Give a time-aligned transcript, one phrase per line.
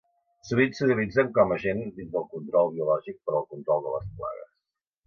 [0.51, 4.53] Sovint s'utilitzen com agent dins el control biològic per al control de les plagues.